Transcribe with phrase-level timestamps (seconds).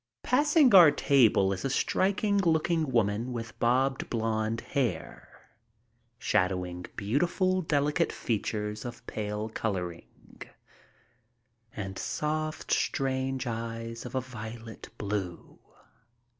[0.23, 5.51] Passing our table is a striking looking girl with bobbed blond hair,
[6.17, 10.07] shadowing beautiful, delicate features of pale coloring
[11.75, 15.59] and soft, strange eyes of a violet blue.